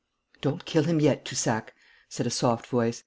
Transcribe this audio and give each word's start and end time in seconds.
'Don't 0.41 0.65
kill 0.65 0.85
him 0.85 0.99
yet, 0.99 1.23
Toussac,' 1.25 1.75
said 2.09 2.25
a 2.25 2.31
soft 2.31 2.65
voice. 2.65 2.99